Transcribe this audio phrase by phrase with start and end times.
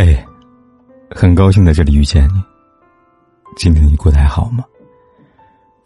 [0.00, 0.16] 嘿，
[1.10, 2.40] 很高兴在这里遇见你。
[3.56, 4.64] 今天你过得还好吗？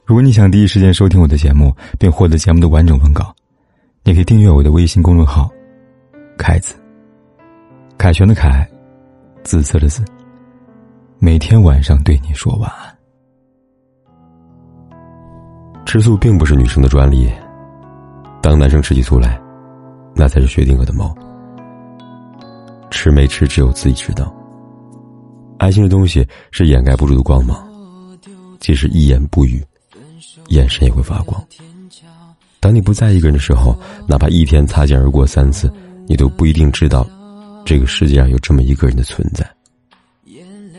[0.05, 3.35] 如果你想第一时间收听我的节目，并获得节目的完整文稿，
[4.05, 5.51] 你可以订阅我的微信公众号
[6.37, 6.75] “凯子”。
[7.97, 8.69] 凯旋的凯，
[9.45, 10.05] 紫色的紫。
[11.19, 12.95] 每天晚上对你说晚安。
[15.87, 17.33] 吃醋并不是女生的专利，
[18.43, 19.41] 当男生吃起醋来，
[20.15, 21.17] 那才是薛定谔的猫。
[23.03, 24.33] 吃没吃，只有自己知道。
[25.59, 27.61] 爱情的东西是掩盖不住的光芒，
[28.61, 29.61] 即使一言不语，
[30.51, 31.45] 眼神也会发光。
[32.61, 35.69] 当你不在一个人的时候，哪怕一天擦肩而过三次，
[36.07, 37.05] 你都不一定知道，
[37.65, 39.45] 这个世界上有这么一个人的存在。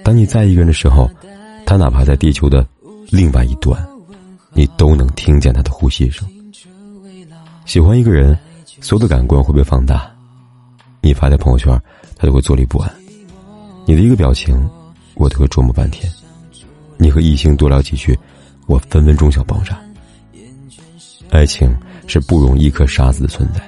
[0.01, 1.11] 当你在一个人的时候，
[1.65, 2.65] 他哪怕在地球的
[3.09, 3.85] 另外一端，
[4.53, 6.25] 你都能听见他的呼吸声。
[7.65, 8.33] 喜欢一个人，
[8.79, 10.09] 所有的感官会被放大。
[11.01, 11.77] 你发在朋友圈。
[12.23, 12.89] 他就会坐立不安，
[13.85, 14.55] 你的一个表情，
[15.15, 16.09] 我都会琢磨半天。
[16.95, 18.17] 你和异性多聊几句，
[18.65, 19.77] 我分分钟想爆炸。
[21.31, 21.75] 爱情
[22.07, 23.61] 是不容一颗沙子的存在，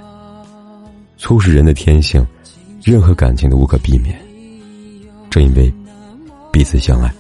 [1.17, 2.25] 促使人的天性，
[2.81, 4.17] 任何感情都无可避免。
[5.29, 5.73] 正因为
[6.49, 7.13] 彼此相爱，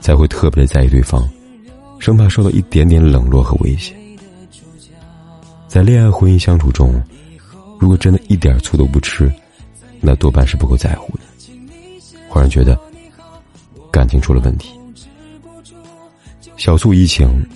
[0.00, 1.28] 才会特别的在意对方，
[1.98, 3.96] 生怕受到一点点冷落和威胁。
[5.66, 7.02] 在恋爱婚姻相处中，
[7.80, 9.28] 如果真的一点醋都不吃。
[10.04, 11.22] 那多半是不够在乎的，
[12.28, 12.78] 忽然觉得
[13.90, 14.78] 感情出了问题。
[16.56, 17.46] 小醋怡情，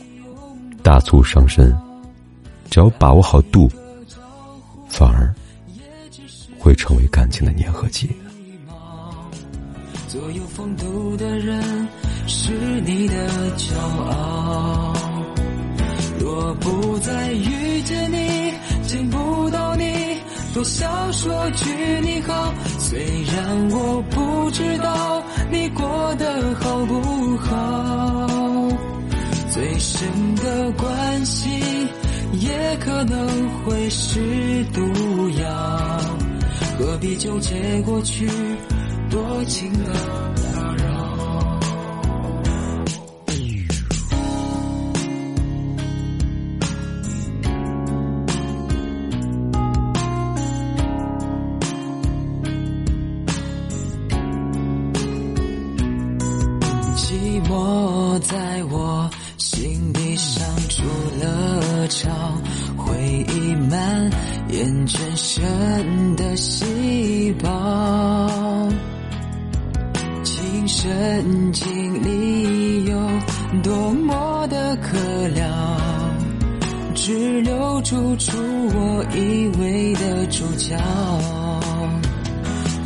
[0.82, 1.76] 大醋伤身。
[2.68, 3.70] 只要把握好度，
[4.88, 5.34] 反而
[6.58, 8.10] 会成为感情的粘合剂。
[10.08, 11.88] 最有风度的人
[12.26, 12.52] 是
[12.82, 14.92] 你的骄傲，
[16.18, 17.65] 若不再遇，
[20.56, 21.66] 多想说句
[22.00, 28.26] 你好，虽然我不知道你过得好不好。
[29.52, 31.50] 最深的关系
[32.40, 33.28] 也可能
[33.66, 34.80] 会是毒
[35.38, 36.00] 药，
[36.78, 38.26] 何必纠结过去
[39.10, 40.45] 多情的？
[56.96, 57.12] 寂
[57.46, 60.82] 寞在我心底上筑
[61.20, 62.10] 了巢，
[62.74, 62.96] 回
[63.28, 64.10] 忆蔓
[64.48, 68.68] 延全身的细胞，
[70.24, 72.98] 情深经历有
[73.62, 74.96] 多么的可
[75.28, 75.80] 了，
[76.94, 80.74] 只留住出我以为的主角，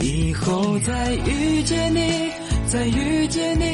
[0.00, 2.28] 以后再遇见你。
[2.70, 3.64] 再遇见你，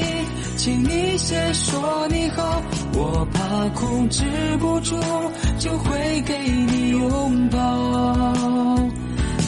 [0.67, 2.61] 请你先说你好，
[2.95, 4.25] 我怕控制
[4.59, 4.97] 不住，
[5.61, 7.59] 就会给你拥抱。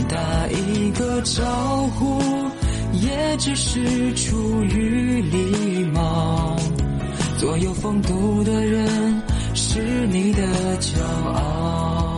[0.09, 1.45] 打一个招
[1.99, 2.23] 呼，
[2.93, 6.55] 也只是出于礼貌。
[7.37, 9.21] 做有风度的人，
[9.55, 10.43] 是你的
[10.79, 11.03] 骄
[11.35, 12.17] 傲。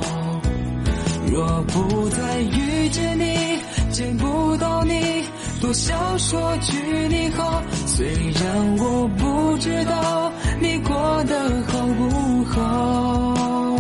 [1.33, 3.59] 若不再遇见你，
[3.91, 5.25] 见不到你。
[5.61, 6.73] 多想说句
[7.09, 11.39] 你好，虽然我不知道你过得
[11.69, 13.77] 好不好。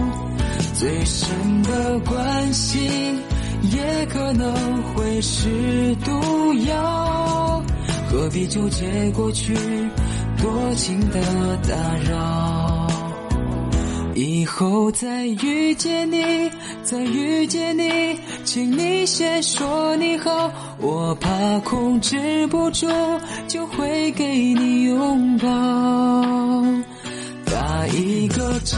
[0.75, 2.79] 最深的关系
[3.73, 7.63] 也可能会是毒药，
[8.11, 9.55] 何必纠结过去
[10.37, 11.21] 多情的
[11.69, 11.77] 打
[12.11, 12.90] 扰？
[14.15, 16.50] 以后再遇见你，
[16.82, 22.88] 再遇见你，请你先说你好，我怕控制不住，
[23.47, 25.47] 就会给你拥抱。
[27.44, 28.76] 打一个招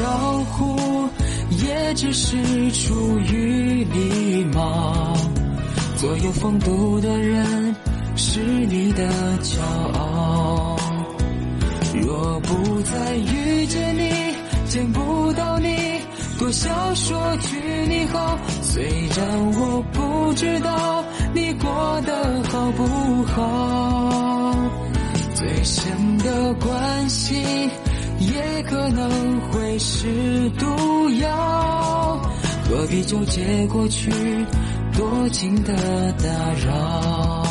[0.53, 1.09] 呼，
[1.51, 2.37] 也只是
[2.73, 5.17] 出于礼貌。
[5.97, 7.75] 做有风度的人，
[8.17, 9.09] 是你的
[9.43, 9.61] 骄
[9.99, 10.77] 傲。
[11.95, 14.12] 若不再遇见你。
[14.73, 15.69] 见不到你，
[16.39, 17.59] 多想说句
[17.91, 18.39] 你好。
[18.63, 21.05] 虽然我不知道
[21.35, 24.55] 你过得好不好，
[25.35, 27.35] 最深的关系
[28.19, 30.65] 也可能会是毒
[31.21, 32.19] 药。
[32.65, 34.11] 何必纠结过去
[34.97, 35.75] 多情的
[36.13, 36.25] 打
[36.67, 37.43] 扰？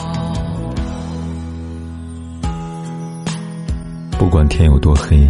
[4.17, 5.29] 不管天有多黑。